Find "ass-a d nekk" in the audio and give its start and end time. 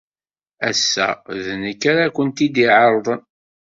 0.69-1.81